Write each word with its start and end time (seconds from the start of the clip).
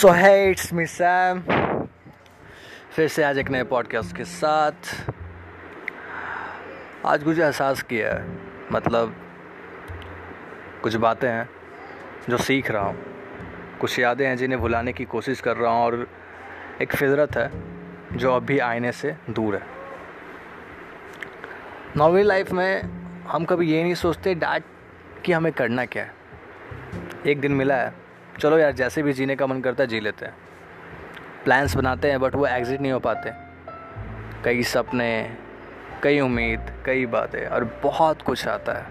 सो 0.00 0.08
है 0.08 0.50
it's 0.50 0.72
me 0.72 0.86
Sam 0.86 1.40
फिर 2.92 3.08
से 3.08 3.22
आज 3.22 3.38
एक 3.38 3.50
नए 3.50 3.62
पॉडकास्ट 3.62 4.16
के 4.16 4.24
साथ। 4.24 4.72
आज 7.06 7.24
मुझे 7.24 7.42
एहसास 7.44 7.82
किया 7.82 8.14
है 8.14 8.38
मतलब 8.72 9.14
कुछ 10.82 10.96
बातें 10.96 11.28
हैं 11.28 11.50
जो 12.30 12.36
सीख 12.36 12.70
रहा 12.70 12.82
हूँ। 12.82 12.96
कुछ 13.80 13.98
यादें 13.98 14.26
हैं 14.26 14.36
जिन्हें 14.36 14.60
भुलाने 14.60 14.92
की 14.92 15.04
कोशिश 15.04 15.40
कर 15.40 15.56
रहा 15.56 15.72
हूँ 15.72 15.84
और 15.84 16.08
एक 16.82 16.96
फितरत 16.96 17.36
है 17.36 17.50
जो 18.16 18.34
अभी 18.34 18.58
आईने 18.58 18.92
से 18.92 19.16
दूर 19.30 19.56
है। 19.56 19.62
नॉर्मल 21.96 22.26
लाइफ 22.26 22.52
में 22.52 22.82
हम 23.28 23.44
कभी 23.44 23.72
ये 23.72 23.82
नहीं 23.82 23.94
सोचते, 23.94 24.34
डैट 24.34 24.64
कि 25.24 25.32
हमें 25.32 25.52
करना 25.52 25.84
क्या 25.84 26.04
है? 26.04 26.14
एक 27.26 27.40
दिन 27.40 27.52
मिला 27.52 27.74
है 27.74 28.09
चलो 28.40 28.58
यार, 28.58 28.72
जैसे 28.72 29.02
भी 29.02 29.12
जीने 29.12 29.36
का 29.36 29.46
मन 29.46 29.60
करता 29.60 29.82
है, 29.82 29.86
जी 29.86 30.00
लेते 30.00 30.26
हैं। 30.26 30.34
प्लान्स 31.44 31.76
बनाते 31.76 32.10
हैं 32.10 32.20
बट 32.20 32.34
वो 32.34 32.46
एग्ज़िट 32.46 32.80
नहीं 32.80 32.92
हो 32.92 32.98
पाते। 32.98 33.30
कई 34.44 34.62
सपने, 34.62 35.36
कई 36.02 36.20
उम्मीद, 36.20 36.60
कई 36.86 37.06
बातें, 37.06 37.46
और 37.46 37.64
बहुत 37.82 38.22
कुछ 38.22 38.48
आता 38.48 38.72
है। 38.72 38.86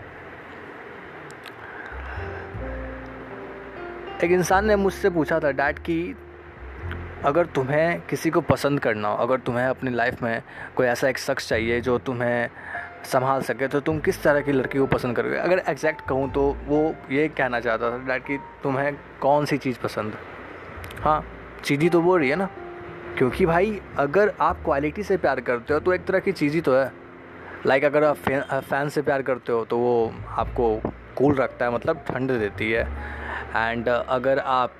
एक 4.24 4.32
इंसान 4.32 4.66
ने 4.66 4.76
मुझसे 4.76 5.10
पूछा 5.10 5.40
था 5.40 5.52
डैड 5.52 5.80
कि 5.80 6.16
अगर 7.26 7.46
तुम्हें 7.46 8.02
किसी 8.02 8.30
को 8.30 8.42
पसंद 8.42 8.80
करना 8.80 9.08
हो, 9.08 9.18
अगर 9.18 9.38
तुम्हें 9.38 9.66
अपनी 9.66 9.92
लाइफ 9.92 10.22
में 10.24 10.42
कोई 10.76 10.88
ऐसा 10.88 11.10
एक 11.10 11.18
शख्स 11.18 11.50
चाहिए 11.50 11.82
जो 11.82 11.98
तुम्हें 11.98 12.50
संभाल 13.04 13.42
सके 13.42 13.68
तो 13.68 13.80
तुम 13.80 14.00
किस 14.00 14.22
तरह 14.24 14.42
की 14.42 14.52
लड़की 14.52 14.80
को 14.80 14.86
पसंद 14.88 15.16
करोगे? 15.16 15.36
अगर 15.38 15.62
एग्जैक्ट 15.68 16.02
कहूँ 16.08 16.32
तो 16.32 16.42
वो 16.66 16.96
ये 17.12 17.28
कहना 17.28 17.60
चाहता 17.60 17.92
था 17.92 17.98
डैड 18.08 18.24
कि 18.24 18.38
तुम्हें 18.64 18.96
कौन 19.22 19.46
सी 19.46 19.58
चीज़ 19.58 19.80
पसंद 19.80 20.14
हाँ? 21.02 21.24
चीज़ी 21.64 21.90
तो 21.90 22.02
बोल 22.02 22.20
रही 22.20 22.30
है 22.30 22.36
ना। 22.36 22.50
क्योंकि 23.18 23.46
भाई, 23.46 23.80
अगर 23.98 24.34
आप 24.42 24.64
क्वालिटी 24.64 25.04
से 25.04 25.18
प्यार 25.18 25.42
करते 25.42 25.74
हो 25.74 25.80
तो 25.80 25.94
एक 25.94 26.06
तरह 26.06 26.20
की 26.20 26.32
चीज़ 26.32 26.60
तो 26.62 26.76
है। 26.76 26.92
लाइक 27.66 27.84
अगर 27.84 28.04
आप 28.04 28.18
फ़ैन 28.70 28.90
से 28.90 29.02
प्यार 29.02 29.22
करते 29.22 29.52
हो 29.52 29.64
तो 29.66 29.78
वो 29.78 30.14
आपको 30.38 30.76
कूल 31.16 31.36
रखता 31.36 31.66
है 31.66 31.74
मतलब 31.74 32.04
ठंड 32.08 32.32
देती 32.32 32.72
है। 32.72 32.88
एंड 33.56 33.90
अगर 33.90 34.40
आप 34.40 34.80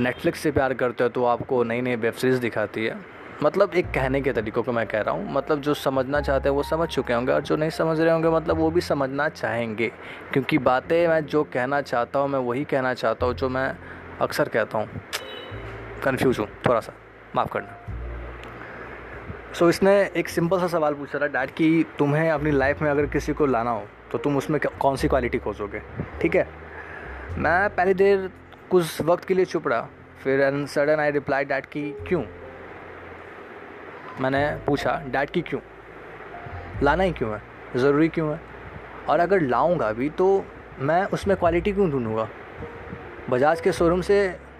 नेटफ्लिक्स 0.00 0.40
से 0.40 0.50
प्यार 0.50 0.74
करते 0.74 1.04
हो 1.04 1.10
तो 1.10 1.24
आपको 1.24 1.62
नई 1.64 1.80
नई 1.80 1.96
वेब 1.96 2.14
सीरीज़ 2.14 2.40
दिखाती 2.40 2.84
है। 2.84 2.96
मतलब 3.42 3.74
एक 3.74 3.86
कहने 3.86 4.20
के 4.20 4.32
तरीक़ों 4.32 4.62
को 4.62 4.72
मैं 4.72 4.86
कह 4.86 5.00
रहा 5.00 5.14
हूँ 5.14 5.32
मतलब 5.32 5.60
जो 5.60 5.74
समझना 5.74 6.20
चाहते 6.20 6.48
हैं 6.48 6.54
वो 6.56 6.62
समझ 6.62 6.88
चुके 6.88 7.12
होंगे 7.12 7.32
और 7.32 7.42
जो 7.42 7.56
नहीं 7.56 7.70
समझ 7.70 8.00
रहे 8.00 8.12
होंगे 8.12 8.28
मतलब 8.28 8.56
वो 8.56 8.70
भी 8.70 8.80
समझना 8.80 9.28
चाहेंगे। 9.28 9.88
क्योंकि 10.32 10.58
बातें 10.58 11.08
मैं 11.08 11.24
जो 11.26 11.42
कहना 11.44 11.80
चाहता 11.80 12.18
हूँ 12.18 12.28
मैं 12.28 12.38
वही 12.38 12.64
कहना 12.64 12.94
चाहता 12.94 13.26
हूँ 13.26 13.34
जो 13.34 13.48
मैं 13.48 13.74
अक्सर 14.20 14.48
कहता 14.48 14.78
हूँ। 14.78 14.88
कन्फ्यूज़ 16.04 16.40
हूँ 16.40 16.48
थोड़ा 16.66 16.80
सा 16.80 16.92
माफ़ 17.36 17.48
करना। 17.52 17.76
सो 19.52 19.64
so, 19.64 19.70
इसने 19.70 19.92
एक 20.16 20.28
सिंपल 20.28 20.60
सा 20.60 20.66
सवाल 20.66 20.94
पूछा 20.94 21.18
था 21.18 21.26
डैड 21.26 21.50
कि 21.50 21.84
तुम्हें 21.98 22.30
अपनी 22.30 22.50
लाइफ 22.50 22.82
में 22.82 22.90
अगर 22.90 23.06
किसी 23.06 23.32
को 23.32 23.46
लाना 23.46 23.70
हो 23.70 23.86
तो 24.12 24.18
तुम 24.18 24.36
उसमें 24.36 24.60
कौन 24.80 24.96
सी 24.96 25.08
क्वालिटी 25.08 25.38
खोजोगे? 25.38 25.82
ठीक 26.20 26.34
है? 26.36 26.46
मैं 27.38 27.68
पहली 27.70 27.94
देर 27.94 28.30
कुछ 28.70 29.00
वक्त 29.00 29.24
के 29.24 29.34
लिए 29.34 29.44
चुप 29.44 29.68
रहा 29.68 29.88
फिर 30.24 30.66
सडन 30.66 31.00
आई 31.00 31.10
रिप्लाई 31.10 31.44
डैड 31.44 31.66
की 31.66 31.90
क्यों? 32.08 32.22
मैंने 34.20 34.48
पूछा, 34.66 35.02
डैड 35.06 35.30
की 35.30 35.40
क्यों? 35.42 35.60
लाना 36.82 37.02
ही 37.02 37.12
क्यों 37.12 37.32
है? 37.32 37.40
ज़रूरी 37.76 38.08
क्यों 38.08 38.32
है? 38.32 38.40
और 39.08 39.20
अगर 39.20 39.40
लाऊँगा 39.40 39.92
भी 39.92 40.08
तो 40.10 40.44
मैं 40.80 41.04
उसमें 41.04 41.36
क्वालिटी 41.36 41.72
क्यों 41.72 41.90
ढूंढूँगा? 41.90 42.28
बजाज 43.30 43.60
के 43.60 43.72
शोरूम 43.72 44.00
से 44.00 44.18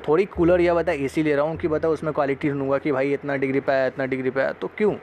थोड़ी 0.08 0.24
कूलर 0.24 0.60
या 0.60 0.74
बता 0.74 0.92
एसी 0.92 1.22
ले 1.22 1.34
रहा 1.34 1.44
हूँ 1.44 1.56
कि 1.56 1.68
बता 1.68 1.88
उसमें 1.88 2.12
क्वालिटी 2.12 2.50
ढूंढूँगा 2.50 2.78
कि 2.78 2.92
भाई 2.92 3.12
इतना 3.12 3.36
डिग्री 3.36 3.60
पे 3.60 3.72
है 3.72 3.86
इतना 3.86 4.06
डिग्री 4.06 4.30
पे 4.30 4.42
है 4.42 4.52
तो 4.52 4.68
क्यों? 4.68 4.94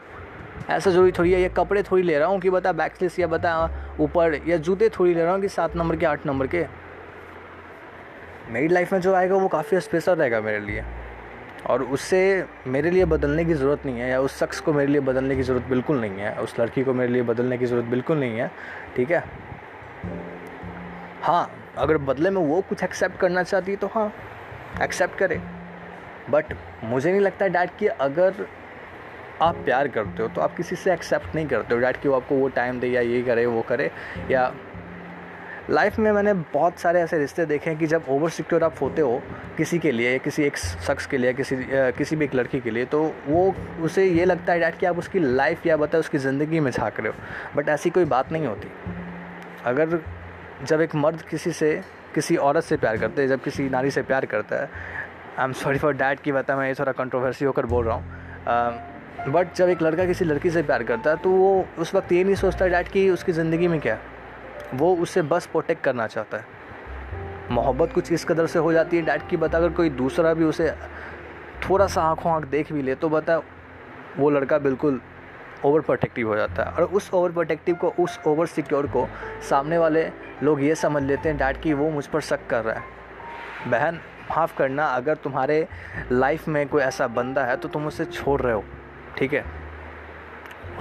ऐसा 0.70 0.92
ज़रूरी 0.92 1.12
थोड़ी 1.12 1.32
है, 1.32 1.42
ये 1.42 1.50
कपड़े 1.50 1.84
थोड़ी 1.84 2.04
ले 2.04 2.18
रहा 2.20 2.28
हूँ 2.28 2.40
कि 2.40 2.50
बता 2.50 2.72
बैक 2.72 2.96
स्लिस 2.96 3.20
या 3.20 3.28
बता 3.28 3.54
ऊपर, 4.00 4.40
या 4.48 4.58
जूते 4.58 4.90
थोड़ी 4.90 5.14
ले 5.14 5.24
रहा 5.24 5.34
हूँ 5.34 5.42
कि 5.42 5.50
सात 5.50 5.76
नंबर 5.76 5.96
के, 5.96 6.06
आठ 6.06 6.26
नंबर 6.26 6.48
के। 6.48 6.66
मेरी 8.50 8.68
लाइफ 8.68 8.94
में 8.94 9.02
जो 9.02 9.14
आएगा 9.14 9.36
वो 9.36 9.48
काफ़ी 9.48 9.80
स्पेशल 9.80 10.16
रहेगा 10.16 10.42
मेरे 10.42 10.60
लिए। 10.60 10.84
और 11.66 11.84
उससे 11.84 12.46
मेरे 12.68 12.90
लिए 12.92 13.06
बदलने 13.06 13.46
की 13.46 13.54
ज़रूरत 13.54 13.86
नहीं 13.86 14.00
है 14.00 14.10
या 14.10 14.20
उस 14.22 14.40
शख्स 14.40 14.60
को 14.60 14.74
मेरे 14.74 14.92
लिए 14.92 15.02
बदलने 15.02 15.36
की 15.36 15.44
ज़रूरत 15.44 15.66
बिल्कुल 15.70 16.00
नहीं 16.02 16.20
है, 16.20 16.34
उस 16.36 16.60
लड़की 16.60 16.84
को 16.84 16.94
मेरे 16.94 17.12
लिए 17.14 17.22
बदलने 17.24 17.58
की 17.58 17.66
ज़रूरत 17.66 17.86
बिल्कुल 17.86 18.18
नहीं 18.20 18.38
है, 18.40 18.52
ठीक 18.96 19.12
है? 19.12 19.24
हाँ 21.24 21.50
अगर 21.78 21.98
बदले 22.00 22.30
में 22.30 22.42
वो 22.42 22.62
कुछ 22.70 22.84
एक्सेप्ट 22.84 23.18
करना 23.20 23.44
चाहती 23.44 23.72
है 23.72 23.78
तो 23.78 23.88
हाँ 23.94 24.12
एक्सेप्ट 24.84 25.18
करे। 25.18 25.42
बट 26.30 26.54
मुझे 26.84 27.12
नहीं 27.12 27.22
लगता 27.22 27.48
डैड 27.48 27.70
कि 27.80 27.88
अगर 27.88 28.46
आप 29.42 29.56
प्यार 29.66 29.88
करते 29.88 30.24
हो 30.24 30.30
तो 30.30 30.42
आप 30.42 30.56
किसी 30.58 30.76
से 30.76 30.94
एक्सेप्ट 30.94 31.36
नहीं 31.36 31.48
करते 31.48 31.74
हो। 31.74 31.80
डैड 31.82 31.98
कि 31.98 32.10
वो 32.10 32.16
आपको 32.16 32.36
वो 32.36 32.48
टाइम 32.50 32.80
दे 32.80 32.88
या 32.88 33.02
ये 33.02 33.22
करे, 33.24 33.46
वो 33.46 33.62
करे, 33.62 33.90
या 34.32 34.52
लाइफ 35.70 35.98
में 36.00 36.12
मैंने 36.12 36.34
बहुत 36.34 36.80
सारे 36.80 37.00
ऐसे 37.02 37.18
रिश्ते 37.18 37.46
देखे 37.46 37.70
हैं 37.70 37.80
कि 37.80 37.88
जब 37.88 38.06
ओवर 38.10 38.30
सिक्योर 38.30 38.64
आप 38.64 38.76
होते 38.82 39.02
हो 39.02 39.22
किसी 39.58 39.80
के 39.80 39.92
लिए, 39.92 40.18
किसी 40.20 40.44
एक 40.44 40.58
शख्स 40.58 41.06
के 41.06 41.18
लिए, 41.18 41.34
किसी 41.34 41.56
किसी 41.70 42.16
भी 42.16 42.26
एक 42.26 42.36
लड़की 42.36 42.60
के 42.62 42.72
लिए 42.72 42.86
तो 42.86 43.02
वो 43.28 43.56
उसे 43.84 44.06
ये 44.06 44.26
लगता 44.26 44.54
है 44.54 44.60
डैट 44.60 44.78
कि 44.80 44.86
आप 44.86 44.98
उसकी 44.98 45.20
लाइफ 45.20 45.66
या 45.68 45.78
बताए 45.78 46.00
उसकी 46.00 46.18
ज़िंदगी 46.18 46.60
में 46.60 46.72
झाँक 46.72 47.00
रहे 47.00 47.08
हो। 47.08 47.56
बट 47.56 47.70
ऐसी 47.70 47.90
कोई 47.90 48.06
बात 48.06 48.32
नहीं 48.32 48.46
होती। 48.48 48.68
अगर 49.66 50.00
जब 50.64 50.82
एक 50.82 50.96
मर्द 50.96 51.22
किसी 51.22 51.52
से, 51.52 51.74
किसी 52.16 52.36
औरत 52.38 52.64
से 52.64 52.78
प्यार 52.78 52.98
करते 52.98 53.22
हैं, 53.22 53.30
जब 53.30 53.44
किसी 53.44 53.70
नारी 53.70 53.92
से 53.92 54.02
प्यार 54.04 54.26
करता 54.26 54.56
है 54.56 54.70
I 55.40 55.46
am 55.46 55.54
sorry 55.54 55.78
for 55.78 55.94
dad 55.96 56.20
की 56.20 56.32
बता 56.32 56.58
मैं 56.58 56.68
ये 56.68 56.74
थोड़ा 56.74 56.92
कंट्रोवर्सी 56.94 57.46
होकर 57.46 57.66
बोल 57.66 57.86
रहा 57.86 57.96
हूँ। 57.96 59.32
बट 59.34 59.54
जब 59.56 59.70
एक 59.70 59.82
लड़का 59.82 60.06
किसी 60.06 60.26
लड़की 60.26 60.50
से 60.50 60.62
प्यार 60.64 60.84
करता 60.84 61.10
है 61.10 61.18
तो 61.18 61.30
वो 61.32 61.66
उस 61.80 61.96
वक्त 61.96 62.12
ये 62.12 62.24
नहीं 62.24 62.36
सोचता 62.36 62.68
डैड 62.68 62.88
कि 62.88 63.10
उसकी 63.10 63.32
ज़िंदगी 63.32 63.68
में 63.68 63.80
क्या 63.80 63.94
है। 63.94 64.14
वो 64.74 64.96
उसे 64.96 65.22
बस 65.22 65.46
प्रोटेक्ट 65.46 65.84
करना 65.84 66.08
चाहता 66.08 66.38
है। 66.38 66.46
मोहब्बत 67.52 67.92
कुछ 67.94 68.12
इस 68.12 68.26
कदर 68.26 68.48
से 68.48 68.60
हो 68.60 68.72
जाती 68.74 68.98
है, 68.98 69.04
डैड 69.04 69.28
की 69.28 69.38
बता 69.38 69.58
अगर 69.58 69.70
कोई 69.70 69.90
दूसरा 69.90 70.34
भी 70.34 70.44
उसे 70.44 70.72
थोड़ा 71.70 71.88
सा 71.88 72.02
आँखों 72.02 72.32
आँख 72.32 72.46
देख 72.46 72.72
भी 72.74 72.82
ले 72.82 72.96
तो 72.96 73.10
बता 73.10 73.42
वो 74.18 74.30
लड़का 74.30 74.58
बिल्कुल 74.58 75.00
ओवर 75.66 75.82
प्रोटेक्टिव 75.82 76.28
हो 76.28 76.36
जाता 76.36 76.64
है। 76.64 76.72
और 76.72 76.84
उस 76.84 77.10
ओवर 77.14 77.32
प्रोटेक्टिव 77.32 77.76
को, 77.76 77.90
उस 77.90 78.20
ओवर 78.28 78.46
सिक्योर 78.46 78.88
को 78.88 79.08
सामने 79.50 79.78
वाले 79.78 80.10
लोग 80.44 80.64
ये 80.64 80.76
समझ 80.76 81.04
लेते 81.04 81.30
हैं, 81.30 81.38
डैड 81.38 81.62
कि 81.62 81.74
वो 81.74 81.90
मुझ 81.90 82.06
पर 82.08 82.22
शक 82.22 82.48
कर 82.48 82.64
रहा 82.64 82.76
है। 82.76 82.84
बहन, 83.68 84.00
माफ़ 84.32 84.58
करना, 84.58 84.86
अगर 84.86 85.16
तुम्हारे 85.16 85.68
लाइफ 86.12 86.48
में 86.48 86.68
कोई 86.68 86.82
ऐसा 86.82 87.08
बंदा 87.08 87.46
है 87.46 87.58
तो 87.58 87.68
तुम 87.68 87.88
उसे 87.88 88.06
छोड़ 88.06 88.42
रहे 88.42 88.54
हो, 88.54 88.64
ठीक 89.18 89.34
है? 89.34 89.44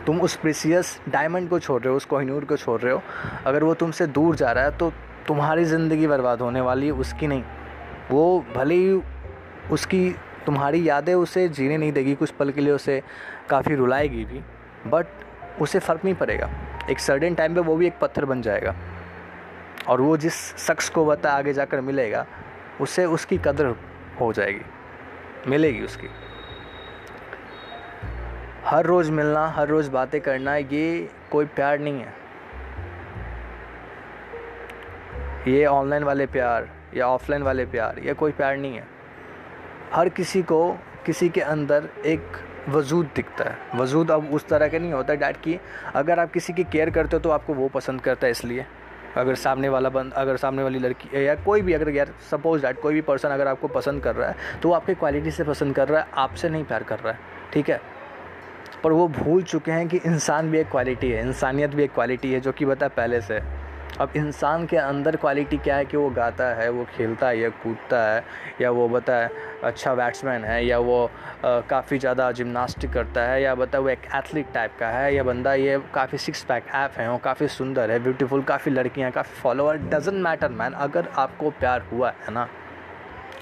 तुम 0.07 0.21
उस 0.21 0.37
प्रीसियस 0.37 0.99
डायमंड 1.09 1.49
को 1.49 1.59
छोड़ 1.59 1.81
रहे 1.83 1.91
हो, 1.91 1.97
उस 1.97 2.05
कोहिनूर 2.05 2.45
को 2.45 2.57
छोड़ 2.57 2.81
रहे 2.81 2.93
हो, 2.93 3.03
अगर 3.47 3.65
वो 3.65 3.75
तुमसे 3.75 4.07
दूर 4.09 4.37
जा 4.37 4.53
रहा 4.53 4.65
है 4.65 4.77
तो 4.79 4.93
तुम्हारी 5.27 5.65
ज़िंदगी 5.65 6.07
बर्बाद 6.07 6.41
होने 6.41 6.61
वाली 6.61 6.87
है, 6.87 6.93
उसकी 6.95 7.27
नहीं। 7.27 7.43
वो 8.11 8.45
भले 8.55 8.75
ही 8.75 9.01
उसकी 9.73 10.11
तुम्हारी 10.47 10.89
यादें 10.89 11.15
उसे 11.15 11.49
जीने 11.51 11.77
नहीं 11.77 11.93
देगी, 11.93 12.15
कुछ 12.15 12.31
पल 12.31 12.51
के 12.51 12.61
लिए 12.61 12.73
उसे 12.73 13.03
काफ़ी 13.51 13.75
रुलाएगी 13.75 14.25
भी 14.25 14.43
बट 14.87 15.07
उसे 15.63 15.79
फ़र्क 15.79 16.05
नहीं 16.05 16.15
पड़ेगा। 16.15 16.51
एक 16.91 16.99
सर्टेन 17.01 17.35
टाइम 17.35 17.55
पे 17.55 17.61
वो 17.61 17.77
भी 17.77 17.87
एक 17.87 17.99
पत्थर 18.01 18.25
बन 18.25 18.43
जाएगा। 18.43 18.75
और 19.89 20.01
वो 20.01 20.17
जिस 20.17 20.35
शख्स 20.59 20.89
को 20.91 21.05
बता 21.07 21.31
आगे 21.33 21.53
जाकर 21.53 21.81
मिलेगा, 21.83 22.27
उसे 22.81 23.05
उसकी 23.07 23.39
कदर 23.39 23.75
हो 24.21 24.33
जाएगी, 24.33 24.65
मिलेगी 25.49 25.85
उसकी। 25.85 26.09
हर 28.75 28.87
रोज़ 28.87 29.11
मिलना, 29.13 29.47
हर 29.47 29.69
रोज़ 29.69 29.91
बातें 29.91 30.21
करना, 30.21 30.57
ये 30.57 31.09
कोई 31.33 31.47
प्यार 31.47 31.79
नहीं 31.79 32.01
है। 32.01 32.13
ये 35.49 35.65
ऑनलाइन 35.67 36.05
वाले 36.05 36.27
प्यार, 36.27 36.69
या 36.97 37.07
ऑफलाइन 37.07 37.43
वाले 37.43 37.67
प्यार, 37.67 37.99
ये 37.99 38.15
कोई 38.15 38.33
प्यार 38.33 38.57
नहीं 38.57 38.77
है। 38.77 38.87
हर 39.93 40.09
किसी 40.09 40.43
को, 40.43 40.73
किसी 41.07 41.29
के 41.29 41.41
अंदर 41.41 41.89
एक 42.07 42.43
वजूद 42.69 43.11
दिखता 43.17 43.45
है। 43.45 43.81
वजूद 43.81 44.11
अब 44.11 44.33
उस 44.35 44.49
तरह 44.49 44.69
का 44.69 44.79
नहीं 44.79 44.93
होता 44.93 45.15
डैड, 45.15 45.37
की 45.37 45.59
अगर 45.95 46.21
आप 46.21 46.33
किसी 46.33 46.53
की 46.53 46.65
केयर 46.65 46.91
करते 46.91 47.17
हो 47.17 47.21
तो 47.21 47.31
आपको 47.31 47.55
वो 47.55 47.69
पसंद 47.69 48.01
करता 48.01 48.27
है 48.27 48.31
इसलिए। 48.31 48.67
अगर 49.17 49.35
सामने 49.37 49.69
वाला 49.69 49.89
बंद 49.89 50.13
अगर 50.13 50.37
सामने 50.37 50.63
वाली 50.63 50.79
लड़की, 50.79 51.27
या 51.27 51.35
कोई 51.35 51.63
भी, 51.63 51.73
अगर 51.73 51.91
यार, 51.91 52.15
सपोज़ 52.31 52.63
डैट 52.63 52.81
कोई 52.81 52.95
भी 52.95 53.01
पर्सन 53.03 53.29
अगर 53.29 53.49
आपको 53.49 53.69
पसंद 53.71 54.03
कर 54.03 54.15
रहा 54.15 54.29
है 54.29 54.61
तो 54.63 54.69
वो 54.69 54.75
आपकी 54.75 54.95
क्वालिटी 54.95 55.31
से 55.31 55.45
पसंद 55.45 55.75
कर 55.75 55.89
रहा 55.89 56.01
है, 56.01 56.07
आपसे 56.15 56.49
नहीं 56.49 56.65
प्यार 56.65 56.83
कर 56.83 56.99
रहा 56.99 57.13
है। 57.13 57.19
ठीक 57.53 57.71
है? 57.71 57.94
पर 58.85 58.93
वो 58.93 59.09
भूल 59.09 59.43
चुके 59.43 59.73
हैं 59.73 59.89
कि 59.89 59.97
इंसान 59.97 60.51
भी 60.51 60.59
एक 60.59 60.71
क्वालिटी 60.71 61.11
है, 61.11 61.27
इंसानियत 61.27 61.75
भी 61.75 61.83
एक 61.83 61.93
क्वालिटी 61.95 62.33
है, 62.33 62.41
जो 62.41 62.53
कि 62.53 62.65
बता 62.65 62.89
पहले 62.89 63.21
से। 63.21 63.41
अब 64.01 64.13
इंसान 64.17 64.65
के 64.67 64.77
अंदर 64.77 65.17
क्वालिटी 65.17 65.57
क्या 65.57 65.77
है 65.77 65.85
कि 65.85 65.97
वो 65.97 66.09
गाता 66.11 66.45
है, 66.55 66.69
वो 66.71 66.85
खेलता 66.97 67.29
है, 67.29 67.39
या 67.39 67.49
कूदता 67.63 68.03
है, 68.05 68.25
या 68.61 68.71
वो 68.71 68.89
बता 68.89 69.19
अच्छा 69.65 69.95
बैट्समैन 69.95 70.45
है, 70.45 70.65
या 70.67 70.79
वो 70.79 71.11
काफ़ी 71.45 71.99
ज़्यादा 71.99 72.31
जिमनास्टिक 72.33 72.93
करता 72.93 73.23
है, 73.23 73.41
या 73.43 73.55
बता 73.55 73.79
वो 73.79 73.89
एक 73.89 74.09
एथलीट 74.15 74.53
टाइप 74.55 74.73
का 74.81 74.89
है, 74.89 75.15
या 75.15 75.23
बंदा 75.23 75.55
ये 75.55 75.79
काफ़ी 75.95 76.19
सिक्स 76.19 76.43
पैक 76.45 76.65
ऐप 76.75 76.99
है, 76.99 77.11
वो 77.11 77.17
काफ़ी 77.19 77.49
सुंदर 77.49 77.91
है 77.91 77.99
ब्यूटीफुल 77.99 78.43
काफ़ी 78.43 78.73
लड़कियाँ, 78.73 79.11
काफ़ी 79.11 79.41
फॉलोअर 79.41 79.79
डजेंट 79.89 80.23
मैटर 80.25 80.49
मैन 80.51 80.73
अगर 80.81 81.09
आपको 81.17 81.51
प्यार 81.51 81.87
हुआ 81.93 82.11
है 82.21 82.35
ना 82.35 82.49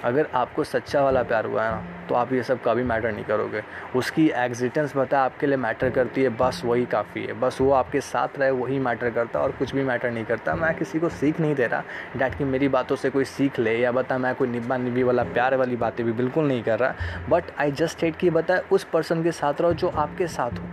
अगर 0.03 0.27
आपको 0.33 0.63
सच्चा 0.63 1.01
वाला 1.03 1.23
प्यार 1.23 1.45
हुआ 1.45 1.63
है 1.63 1.71
ना 1.71 2.07
तो 2.09 2.15
आप 2.15 2.31
ये 2.33 2.43
सब 2.43 2.61
कभी 2.63 2.83
मैटर 2.83 3.11
नहीं 3.11 3.23
करोगे। 3.25 3.61
उसकी 3.95 4.27
एग्जिटेंस 4.35 4.95
बता 4.97 5.21
आपके 5.21 5.47
लिए 5.47 5.57
मैटर 5.57 5.89
करती 5.89 6.23
है, 6.23 6.29
बस 6.31 6.61
वही 6.65 6.85
काफ़ी 6.85 7.23
है। 7.25 7.33
बस 7.33 7.57
वो 7.61 7.71
आपके 7.73 8.01
साथ 8.01 8.39
रहे, 8.39 8.49
वही 8.51 8.79
मैटर 8.79 9.09
करता 9.09 9.39
है 9.39 9.45
और 9.45 9.51
कुछ 9.51 9.73
भी 9.75 9.83
मैटर 9.83 10.11
नहीं 10.11 10.25
करता। 10.25 10.55
मैं 10.55 10.73
किसी 10.77 10.99
को 10.99 11.09
सीख 11.11 11.39
नहीं 11.39 11.55
दे 11.55 11.67
रहा 11.67 11.83
डैट 12.17 12.37
कि 12.37 12.43
मेरी 12.43 12.67
बातों 12.69 12.95
से 12.95 13.09
कोई 13.09 13.25
सीख 13.25 13.59
ले 13.59 13.77
या 13.77 13.91
बता 13.91 14.17
मैं 14.17 14.35
कोई 14.35 14.47
निब्बा 14.47 14.77
निब्बी 14.77 15.03
वाला, 15.03 15.23
प्यार 15.23 15.55
वाली 15.55 15.75
बातें 15.77 16.05
भी 16.05 16.11
बिल्कुल 16.13 16.47
नहीं 16.47 16.63
कर 16.63 16.79
रहा। 16.79 17.27
बट 17.29 17.57
आई 17.59 17.71
जस्ट 17.73 18.03
हेट 18.03 18.15
कि 18.15 18.29
बता 18.29 18.61
उस 18.71 18.83
पर्सन 18.83 19.23
के 19.23 19.31
साथ 19.31 19.61
रहो 19.61 19.73
जो 19.73 19.89
आपके 19.89 20.27
साथ 20.27 20.59
हो। 20.59 20.72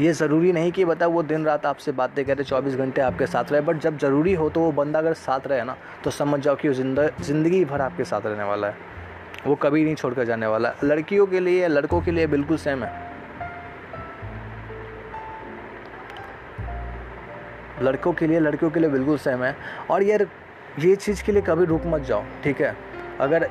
ये 0.00 0.12
ज़रूरी 0.12 0.52
नहीं 0.52 0.70
कि 0.72 0.84
बता 0.84 1.06
वो 1.06 1.22
दिन 1.22 1.44
रात 1.44 1.64
आपसे 1.66 1.92
बातें 1.92 2.24
करे, 2.24 2.44
चौबीस 2.44 2.74
घंटे 2.74 3.00
आपके 3.00 3.26
साथ 3.26 3.52
रहे 3.52 3.60
बट 3.60 3.78
जब 3.80 3.98
ज़रूरी 3.98 4.34
हो 4.34 4.48
तो 4.50 4.60
वो 4.60 4.70
बंदा 4.72 4.98
अगर 4.98 5.14
साथ 5.14 5.46
रहे 5.46 5.62
ना 5.64 5.76
तो 6.04 6.10
समझ 6.10 6.40
जाओ 6.40 6.56
कि 6.56 6.68
वो 6.68 6.74
ज़िंदगी 6.74 7.64
भर 7.64 7.80
आपके 7.80 8.04
साथ 8.04 8.26
रहने 8.26 8.44
वाला 8.44 8.68
है। 8.68 8.76
वो 9.46 9.54
कभी 9.54 9.84
नहीं 9.84 9.94
छोड़ 9.94 10.12
कर 10.14 10.24
जाने 10.24 10.46
वाला। 10.46 10.72
लड़कियों 10.84 11.26
के 11.26 11.40
लिए, 11.40 11.68
लड़कों 11.68 12.00
के 12.00 12.10
लिए 12.10 12.26
बिल्कुल 12.26 12.56
सेम 12.56 12.84
है। 12.84 13.06
लड़कों 17.82 18.12
के 18.12 18.26
लिए, 18.26 18.40
लड़कियों 18.40 18.70
के 18.70 18.80
लिए 18.80 18.90
बिल्कुल 18.90 19.18
सेम 19.18 19.42
है। 19.42 19.54
और 19.90 20.02
यार, 20.02 20.26
ये 20.78 20.94
चीज़ 20.96 21.22
के 21.24 21.32
लिए 21.32 21.42
कभी 21.42 21.64
रुक 21.64 21.82
मत 21.86 22.02
जाओ, 22.02 22.24
ठीक 22.44 22.60
है? 22.60 22.76
अगर 23.20 23.48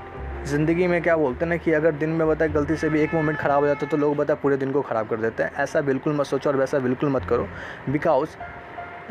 ज़िंदगी 0.47 0.87
में 0.87 1.01
क्या 1.01 1.15
बोलते 1.17 1.45
हैं 1.45 1.49
ना 1.49 1.55
कि 1.57 1.71
अगर 1.73 1.91
दिन 1.93 2.09
में 2.09 2.27
बताए 2.27 2.49
गलती 2.49 2.75
से 2.77 2.89
भी 2.89 3.01
एक 3.01 3.13
मोमेंट 3.13 3.37
ख़राब 3.39 3.59
हो 3.59 3.67
जाता 3.67 3.85
है 3.85 3.89
तो 3.91 3.97
लोग 3.97 4.15
बताए 4.17 4.37
पूरे 4.41 4.57
दिन 4.57 4.71
को 4.71 4.81
ख़राब 4.81 5.09
कर 5.09 5.17
देते 5.17 5.43
हैं। 5.43 5.51
ऐसा 5.59 5.81
बिल्कुल 5.81 6.15
मत 6.15 6.25
सोचो 6.25 6.49
और 6.49 6.55
वैसा 6.55 6.79
बिल्कुल 6.79 7.09
मत 7.09 7.25
करो 7.29 7.47
बिकॉज़ 7.89 8.35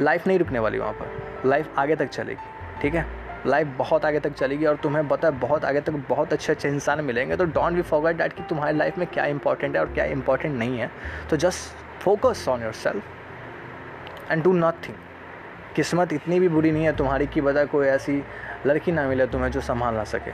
लाइफ 0.00 0.26
नहीं 0.26 0.38
रुकने 0.38 0.58
वाली 0.58 0.78
वहाँ 0.78 0.92
पर। 0.92 1.48
लाइफ 1.48 1.78
आगे 1.78 1.96
तक 1.96 2.08
चलेगी, 2.08 2.80
ठीक 2.82 2.94
है? 2.94 3.06
लाइफ 3.46 3.66
बहुत 3.78 4.04
आगे 4.04 4.20
तक 4.20 4.32
चलेगी 4.34 4.66
और 4.66 4.76
तुम्हें 4.76 5.06
बता 5.08 5.30
बहुत 5.32 5.64
आगे 5.64 5.80
तक 5.80 5.92
बहुत 6.08 6.32
अच्छे 6.32 6.52
अच्छे 6.52 6.68
इंसान 6.68 7.00
मिलेंगे। 7.04 7.36
तो 7.36 7.44
डोंट 7.46 7.72
बी 7.72 7.82
फॉरगेट 7.82 8.16
डैट 8.16 8.32
कि 8.32 8.42
तुम्हारी 8.48 8.76
लाइफ 8.76 8.98
में 8.98 9.06
क्या 9.08 9.24
इंपॉर्टेंट 9.26 9.74
है 9.76 9.80
और 9.80 9.92
क्या 9.92 10.04
इंपॉर्टेंट 10.04 10.58
नहीं 10.58 10.78
है। 10.78 10.90
तो 11.30 11.36
just 11.36 12.00
focus 12.02 12.44
on 12.48 12.62
yourself 12.74 14.30
and 14.30 14.42
do 14.42 14.52
nothing 14.54 14.96
किस्मत 15.76 16.12
इतनी 16.12 16.40
भी 16.40 16.48
बुरी 16.48 16.70
नहीं 16.72 16.84
है 16.84 16.96
तुम्हारी 16.96 17.26
कि 17.26 17.40
बता 17.40 17.64
कोई 17.66 17.86
ऐसी 17.86 18.22
लड़की 18.66 18.92
ना 18.92 19.06
मिले 19.08 19.26
तुम्हें 19.26 19.50
जो 19.50 19.60
संभाल 19.62 19.94
ना 19.94 20.04
सके। 20.06 20.30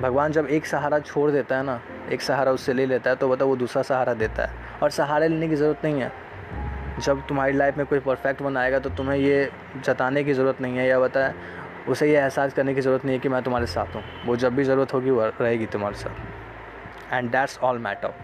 भगवान 0.00 0.32
जब 0.32 0.46
एक 0.46 0.66
सहारा 0.66 0.98
छोड़ 1.00 1.30
देता 1.30 1.56
है 1.56 1.62
ना, 1.62 1.80
एक 2.12 2.22
सहारा 2.22 2.52
उससे 2.52 2.72
ले 2.72 2.86
लेता 2.86 3.10
है 3.10 3.16
तो 3.16 3.28
बता 3.28 3.44
वो 3.44 3.56
दूसरा 3.56 3.82
सहारा 3.82 4.14
देता 4.14 4.46
है। 4.46 4.66
और 4.82 4.90
सहारा 4.90 5.26
लेने 5.26 5.48
की 5.48 5.56
ज़रूरत 5.56 5.84
नहीं 5.84 6.00
है। 6.00 6.12
जब 7.00 7.26
तुम्हारी 7.26 7.52
लाइफ 7.52 7.76
में 7.78 7.86
कोई 7.86 7.98
परफेक्ट 8.00 8.42
वन 8.42 8.56
आएगा 8.56 8.78
तो 8.78 8.90
तुम्हें 8.90 9.16
ये 9.18 9.50
जताने 9.76 10.24
की 10.24 10.32
ज़रूरत 10.32 10.60
नहीं 10.60 10.76
है, 10.78 10.86
या 10.88 11.00
बताए, 11.00 11.34
उसे 11.88 12.10
ये 12.10 12.16
एहसास 12.16 12.52
करने 12.52 12.74
की 12.74 12.80
ज़रूरत 12.80 13.04
नहीं 13.04 13.16
है 13.16 13.20
कि 13.20 13.28
मैं 13.28 13.42
तुम्हारे 13.42 13.66
साथ 13.66 13.94
हूँ। 13.94 14.02
वो 14.26 14.36
जब 14.36 14.54
भी 14.54 14.64
ज़रूरत 14.64 14.94
होगी, 14.94 15.10
वो 15.10 15.26
रहेगी 15.40 15.66
तुम्हारे 15.66 15.96
साथ। 15.96 17.12
एंड 17.12 17.30
दैट्स 17.30 17.58
ऑल 17.58 17.78
मैटर 17.78 18.14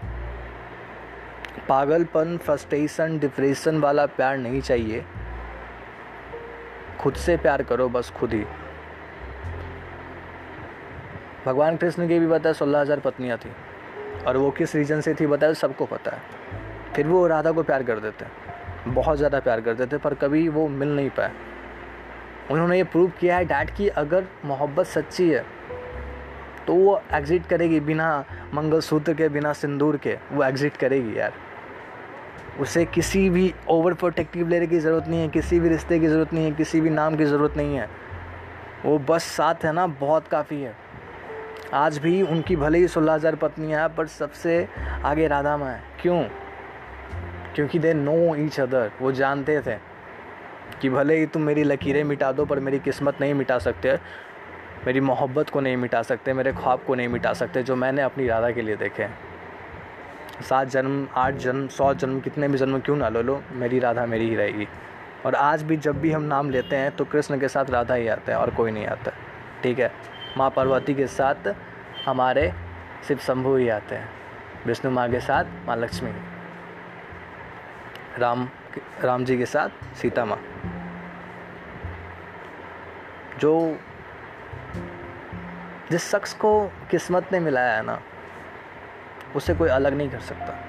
पागलपन 1.69 2.37
फ्रस्ट्रेशन 2.37 3.17
डिप्रेशन 3.19 3.79
वाला 3.79 4.05
प्यार 4.05 4.37
नहीं 4.37 4.61
चाहिए। 4.61 5.03
खुद 6.99 7.13
से 7.15 7.37
प्यार 7.37 7.63
करो, 7.63 7.87
बस 7.89 8.11
खुद 8.11 8.33
ही। 8.33 8.43
भगवान 11.45 11.77
कृष्ण 11.77 12.07
की 12.07 12.19
भी 12.19 12.27
बताया 12.27 12.53
सोलह 12.53 12.79
हज़ार 12.79 12.99
पत्नियाँ 12.99 13.37
थी। 13.37 13.51
और 14.25 14.37
वो 14.37 14.51
किस 14.51 14.75
रीजन 14.75 15.01
से 15.01 15.13
थी 15.13 15.27
बताया 15.27 15.53
सबको 15.55 15.85
पता 15.85 16.11
है। 16.11 16.21
फिर 16.95 17.07
वो 17.07 17.25
राधा 17.27 17.51
को 17.51 17.63
प्यार 17.63 17.83
कर 17.83 17.99
देते 17.99 18.25
बहुत 18.87 19.17
ज़्यादा 19.17 19.39
प्यार 19.39 19.61
करते 19.61 19.85
थे 19.87 19.97
पर 19.97 20.13
कभी 20.15 20.47
वो 20.49 20.67
मिल 20.69 20.95
नहीं 20.95 21.09
पाए। 21.09 21.31
उन्होंने 22.51 22.77
ये 22.77 22.83
प्रूव 22.85 23.11
किया 23.19 23.37
है 23.37 23.45
डैड 23.45 23.69
की, 23.71 23.87
अगर 23.87 24.25
मोहब्बत 24.45 24.85
सच्ची 24.87 25.29
है 25.29 25.43
तो 26.67 26.73
वो 26.75 27.01
एग्ज़िट 27.13 27.45
करेगी 27.47 27.79
बिना 27.81 28.23
मंगलसूत्र 28.53 29.13
के, 29.13 29.29
बिना 29.29 29.53
सिंदूर 29.53 29.97
के, 29.97 30.17
वो 30.31 30.43
एग्ज़िट 30.43 30.77
करेगी 30.77 31.17
यार। 31.19 31.33
उसे 32.59 32.85
किसी 32.87 33.29
भी 33.29 33.53
ओवर 33.69 33.93
प्रोटेक्टिव 33.93 34.47
लेने 34.49 34.67
की 34.67 34.79
ज़रूरत 34.79 35.07
नहीं 35.07 35.21
है, 35.21 35.27
किसी 35.29 35.59
भी 35.59 35.69
रिश्ते 35.69 35.99
की 35.99 36.07
ज़रूरत 36.07 36.33
नहीं 36.33 36.45
है, 36.45 36.51
किसी 36.53 36.81
भी 36.81 36.89
नाम 36.91 37.15
की 37.15 37.25
ज़रूरत 37.25 37.57
नहीं 37.57 37.75
है। 37.75 37.89
वो 38.85 38.97
बस 38.99 39.23
साथ 39.25 39.65
है 39.65 39.71
ना, 39.73 39.87
बहुत 39.87 40.27
काफ़ी 40.27 40.61
है। 40.61 40.73
आज 41.73 41.97
भी 41.97 42.21
उनकी 42.21 42.55
भले 42.55 42.79
ही 42.79 42.87
सोलह 42.87 43.13
हज़ार 43.13 43.35
पत्नियाँ 43.35 43.81
हैं, 43.81 43.95
पर 43.95 44.07
सबसे 44.07 44.67
आगे 45.03 45.27
राधा 45.27 45.57
माँ 45.57 45.71
है। 45.71 45.81
क्यों? 46.01 46.23
क्योंकि 47.55 47.79
दे 47.79 47.93
नो 47.93 48.35
ईच 48.35 48.59
अदर 48.59 48.91
वो 49.01 49.11
जानते 49.11 49.59
थे 49.61 49.75
कि 50.81 50.89
भले 50.89 51.17
ही 51.17 51.25
तुम 51.25 51.41
मेरी 51.41 51.63
लकीरें 51.63 52.03
मिटा 52.03 52.31
दो, 52.31 52.45
पर 52.45 52.59
मेरी 52.59 52.79
किस्मत 52.79 53.21
नहीं 53.21 53.33
मिटा 53.33 53.57
सकते। 53.59 53.97
मेरी 54.87 54.99
मोहब्बत 54.99 55.49
को 55.49 55.59
नहीं 55.59 55.77
मिटा 55.77 56.01
सकते, 56.01 56.33
मेरे 56.33 56.53
ख्वाब 56.53 56.83
को 56.87 56.95
नहीं 56.95 57.07
मिटा 57.07 57.33
सकते, 57.33 57.63
जो 57.63 57.75
मैंने 57.75 58.01
अपनी 58.01 58.27
राधा 58.27 58.49
के 58.51 58.61
लिए 58.61 58.75
देखे। 58.75 59.07
सात 60.41 60.67
जन्म, 60.67 61.07
आठ 61.15 61.35
जन्म, 61.35 61.67
सौ 61.67 61.93
जन्म, 61.93 62.19
कितने 62.19 62.47
भी 62.47 62.57
जन्म, 62.57 62.79
क्यों 62.79 62.95
ना 62.97 63.09
लो 63.09 63.21
लो, 63.21 63.41
मेरी 63.51 63.79
राधा 63.79 64.05
मेरी 64.05 64.29
ही 64.29 64.35
रहेगी। 64.35 64.67
और 65.25 65.35
आज 65.35 65.63
भी 65.63 65.77
जब 65.77 66.01
भी 66.01 66.11
हम 66.11 66.23
नाम 66.23 66.49
लेते 66.49 66.75
हैं 66.75 66.91
तो 66.95 67.05
कृष्ण 67.05 67.39
के 67.39 67.47
साथ 67.47 67.69
राधा 67.69 67.93
ही 67.93 68.07
आता 68.07 68.31
है, 68.31 68.37
और 68.37 68.49
कोई 68.49 68.71
नहीं 68.71 68.85
आता। 68.87 69.11
ठीक 69.63 69.79
है? 69.79 69.91
माँ 70.37 70.49
पार्वती 70.49 70.95
के 70.95 71.07
साथ 71.07 71.55
हमारे 72.05 72.53
शिव 73.07 73.17
शंभु 73.17 73.55
ही 73.55 73.69
आते 73.69 73.95
हैं। 73.95 74.09
विष्णु 74.65 74.91
माँ 74.91 75.09
के 75.11 75.19
साथ 75.19 75.43
माँ 75.65 75.75
लक्ष्मी। 75.75 76.11
राम 78.17 78.49
राम 79.03 79.25
जी 79.25 79.37
के 79.37 79.45
साथ 79.45 79.95
सीता 79.95 80.25
माँ। 80.25 80.39
जो 83.39 83.79
जिस 85.91 86.11
शख्स 86.11 86.33
को 86.33 86.71
किस्मत 86.91 87.29
ने 87.31 87.39
मिलाया 87.39 87.73
है 87.73 87.85
ना, 87.85 88.01
उसे 89.35 89.53
कोई 89.53 89.69
अलग 89.69 89.93
नहीं 89.93 90.09
कर 90.09 90.19
सकता। 90.19 90.59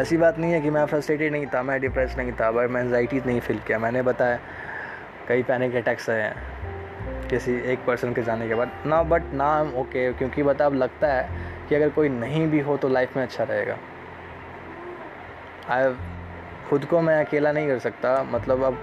ऐसी 0.00 0.16
बात 0.16 0.38
नहीं 0.38 0.52
है 0.52 0.60
कि 0.60 0.70
मैं 0.70 0.86
फ्रस्ट्रेटेड 0.86 1.32
नहीं 1.32 1.46
था, 1.46 1.62
मैं 1.62 1.80
डिप्रेस 1.80 2.16
नहीं 2.16 2.32
था 2.32 2.50
बट 2.50 2.70
मैं 2.70 2.80
एनजाइटी 2.80 3.22
नहीं 3.26 3.40
फील 3.40 3.58
किया। 3.58 3.78
मैंने 3.78 4.02
बताया, 4.02 4.38
कई 5.28 5.42
पैनिक 5.42 5.74
अटैक्स 5.74 6.10
आए 6.10 6.20
हैं। 6.20 6.57
किसी 7.30 7.54
एक 7.72 7.84
पर्सन 7.86 8.12
के 8.14 8.22
जाने 8.22 8.48
के 8.48 8.54
बाद। 8.54 8.70
ना 8.86 9.02
बट 9.04 9.32
ना 9.34 9.48
हम 9.50 9.74
ओके 9.78 10.12
क्योंकि 10.12 10.42
बता, 10.42 10.66
अब 10.66 10.74
लगता 10.74 11.12
है 11.12 11.28
कि 11.68 11.74
अगर 11.74 11.88
कोई 11.90 12.08
नहीं 12.10 12.46
भी 12.46 12.60
हो 12.60 12.76
तो 12.76 12.88
लाइफ 12.88 13.16
में 13.16 13.22
अच्छा 13.22 13.44
रहेगा। 13.44 13.76
आई 15.68 15.94
खुद 16.68 16.84
को 16.84 17.00
मैं 17.00 17.24
अकेला 17.24 17.52
नहीं 17.52 17.68
कर 17.68 17.78
सकता 17.80 18.22
मतलब 18.24 18.62
अब 18.64 18.78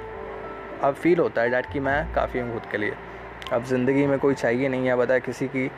अब 0.84 0.94
फील 0.94 1.20
होता 1.20 1.42
है 1.42 1.50
डैट 1.50 1.66
कि 1.74 1.80
मैं 1.80 2.14
काफ़ी 2.14 2.40
हूँ 2.40 2.54
खुद 2.54 2.66
के 2.72 2.78
लिए। 2.78 2.94
अब 3.54 3.64
ज़िंदगी 3.66 4.06
में 4.08 4.18
कोई 4.20 4.34
चाहिए 4.36 4.68
नहीं 4.70 4.88
है 4.88 4.96
बता 4.96 5.18
किसी 5.20 5.48
की 5.48 5.70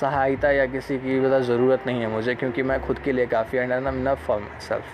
सहायता 0.00 0.50
या 0.50 0.66
किसी 0.66 0.96
की 0.98 1.18
बता 1.20 1.38
ज़रूरत 1.40 1.86
नहीं 1.86 2.00
है 2.00 2.06
मुझे, 2.10 2.34
क्योंकि 2.34 2.62
मैं 2.62 2.80
खुद 2.80 2.98
के 2.98 3.12
लिए 3.12 3.26
काफ़ी 3.26 3.58
and 3.58 3.72
am 3.72 4.14
for 4.16 4.40
myself 4.60 4.84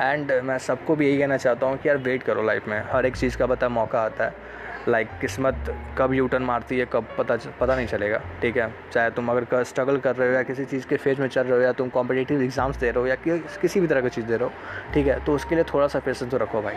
and 0.00 0.32
मैं 0.44 0.58
सबको 0.58 0.96
भी 0.96 1.06
यही 1.08 1.18
कहना 1.18 1.36
चाहता 1.36 1.66
हूँ 1.66 1.76
कि 1.78 1.88
यार 1.88 1.96
वेट 1.98 2.22
करो 2.22 2.42
लाइफ 2.42 2.68
में, 2.68 2.82
हर 2.92 3.06
एक 3.06 3.16
चीज़ 3.16 3.36
का 3.38 3.46
बता 3.46 3.68
मौका 3.68 4.00
आता 4.00 4.24
है। 4.24 4.45
लाइक 4.88 5.08
किस्मत 5.20 5.74
कब 5.98 6.12
यू 6.14 6.26
टर्न 6.28 6.42
मारती 6.42 6.78
है 6.78 6.86
कब 6.92 7.06
पता 7.18 7.36
पता 7.60 7.76
नहीं 7.76 7.86
चलेगा 7.86 8.20
ठीक 8.42 8.56
है? 8.56 8.72
चाहे 8.92 9.10
तुम 9.10 9.28
अगर 9.30 9.62
स्ट्रगल 9.64 9.96
कर 9.98 10.16
रहे 10.16 10.28
हो 10.28 10.34
या 10.34 10.42
किसी 10.42 10.64
चीज़ 10.64 10.86
के 10.86 10.96
फ़ेज़ 10.96 11.20
में 11.20 11.28
चल 11.28 11.42
रहे 11.42 11.58
हो 11.58 11.64
या 11.64 11.72
तुम 11.72 11.88
कॉम्पिटेटिव 11.88 12.42
एग्ज़ाम्स 12.42 12.76
दे 12.76 12.90
रहे 12.90 13.00
हो 13.00 13.06
या 13.06 13.14
कि, 13.16 13.38
किसी 13.60 13.80
भी 13.80 13.86
तरह 13.86 14.00
की 14.00 14.08
चीज़ 14.08 14.26
दे 14.26 14.36
रहे 14.36 14.48
हो 14.48 14.92
ठीक 14.94 15.06
है? 15.06 15.24
तो 15.24 15.34
उसके 15.34 15.54
लिए 15.54 15.64
थोड़ा 15.64 15.86
सा 15.86 15.98
पेशेंस 15.98 16.30
तो 16.30 16.36
रखो 16.36 16.62
भाई। 16.62 16.76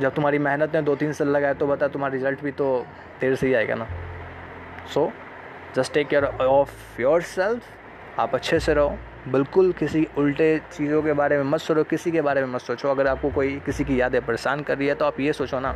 जब 0.00 0.14
तुम्हारी 0.14 0.38
मेहनत 0.38 0.74
ने 0.74 0.82
दो 0.82 0.94
तीन 0.96 1.12
साल 1.12 1.28
लगाए 1.28 1.54
तो 1.54 1.66
बता 1.66 1.88
तुम्हारा 1.88 2.14
रिज़ल्ट 2.14 2.42
भी 2.44 2.50
तो 2.52 2.86
देर 3.20 3.34
से 3.36 3.46
ही 3.46 3.54
आएगा 3.54 3.74
ना। 3.74 3.86
So 4.94 5.10
just 5.76 5.94
take 5.94 6.08
care 6.08 6.24
of 6.24 7.00
yourself 7.22 8.20
आप 8.20 8.34
अच्छे 8.34 8.60
से 8.60 8.74
रहो 8.74 8.96
बिल्कुल 9.28 9.72
किसी 9.78 10.06
उल्टे 10.18 10.56
चीज़ों 10.72 11.02
के 11.02 11.12
बारे 11.12 11.36
में 11.36 11.44
मत 11.44 11.60
सोचो 11.60 11.82
किसी 11.84 12.10
के 12.10 12.20
बारे 12.20 12.40
में 12.40 12.52
मत 12.52 12.60
सोचो। 12.60 12.88
अगर 12.88 13.06
आपको 13.06 13.30
कोई 13.30 13.58
किसी 13.66 13.84
की 13.84 14.00
यादें 14.00 14.20
परेशान 14.26 14.62
कर 14.62 14.78
रही 14.78 14.88
है 14.88 14.94
तो 14.94 15.04
आप 15.04 15.20
ये 15.20 15.32
सोचो 15.32 15.60
ना 15.60 15.74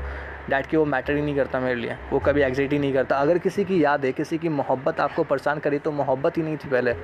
डैट 0.51 0.67
कि 0.67 0.77
वो 0.77 0.85
मैटर 0.85 1.15
ही 1.15 1.23
नहीं 1.23 1.35
करता 1.37 1.61
मेरे 1.61 1.75
लिए। 1.75 1.97
वो 2.11 2.19
कभी 2.19 2.43
एग्जिट 2.43 2.73
ही 2.73 2.79
नहीं 2.79 2.93
करता। 2.93 3.17
अगर 3.17 3.39
किसी 3.39 3.65
की 3.65 3.85
याद 3.85 4.05
है 4.05 4.13
किसी 4.13 4.39
की 4.39 4.49
मोहब्बत 4.49 5.01
आपको 5.01 5.25
परेशान 5.25 5.59
करी 5.59 5.79
तो 5.79 5.93
मोहब्बत 5.93 6.37
ही 6.39 6.43
नहीं 6.43 6.57
थी 6.57 6.69
पहले। 6.69 6.95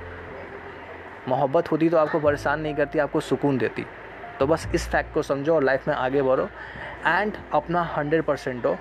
मोहब्बत 1.27 1.71
होती 1.71 1.89
तो 1.89 1.97
आपको 1.97 2.19
परेशान 2.19 2.61
नहीं 2.61 2.75
करती 2.75 2.99
आपको 2.99 3.19
सुकून 3.19 3.57
देती। 3.57 3.85
तो 4.39 4.47
बस 4.47 4.67
इस 4.75 4.87
फैक्ट 4.89 5.13
को 5.13 5.21
समझो 5.21 5.55
और 5.55 5.63
लाइफ 5.63 5.87
में 5.87 5.95
आगे 5.95 6.21
बढ़ो। 6.21 6.49
एंड 7.07 7.33
अपना 7.53 7.81
हंड्रेड 7.97 8.23
परसेंट 8.23 8.65
हो 8.65 8.77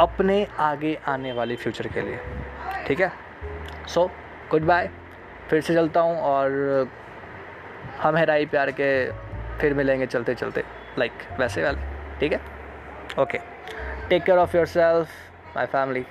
अपने 0.00 0.46
आगे 0.58 0.98
आने 1.08 1.32
वाले 1.32 1.56
फ्यूचर 1.56 1.86
के 1.86 2.00
लिए। 2.00 2.18
ठीक 2.86 3.00
है? 3.00 3.12
सो 3.88 4.10
गुड 4.50 4.62
बाय 4.62 4.90
फिर 5.50 5.60
से 5.60 5.74
चलता 5.74 6.00
हूँ 6.00 6.20
और 6.20 6.88
हम 8.00 8.16
है 8.16 8.24
राई 8.24 8.46
प्यार 8.46 8.70
के 8.70 9.10
फिर 9.58 9.74
मिलेंगे 9.74 10.06
चलते 10.06 10.34
चलते 10.34 10.64
लाइक 10.98 11.12
like, 11.12 11.38
वैसे 11.40 11.62
वाले। 11.62 11.78
ठीक 12.20 12.32
है? 12.32 12.40
Okay 13.18 13.38
take 13.38 13.57
care 14.10 14.38
of 14.38 14.56
yourself 14.66 15.56
my 15.56 15.66
family 15.66 16.04